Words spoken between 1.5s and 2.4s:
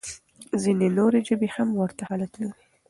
هم ورته حالت